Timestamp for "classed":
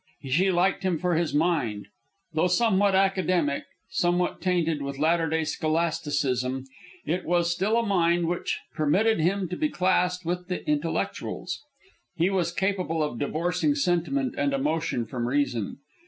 9.69-10.25